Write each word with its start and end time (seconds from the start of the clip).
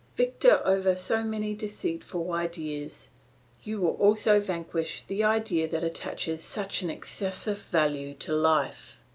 Victor 0.15 0.63
over 0.65 0.95
so 0.95 1.23
many 1.23 1.53
deceitful 1.53 2.31
ideas, 2.31 3.09
you 3.61 3.79
will 3.79 3.93
also 3.97 4.39
vanquish 4.39 5.03
the 5.03 5.23
idea 5.23 5.67
that 5.67 5.83
attaches 5.83 6.41
such 6.43 6.81
an 6.81 6.89
excessive 6.89 7.59
value 7.59 8.15
to 8.15 8.33
life. 8.33 8.97